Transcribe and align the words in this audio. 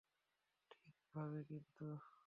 ঠিক 0.71 0.83
ভাবে 1.11 1.39
কিন্তু! 1.49 1.85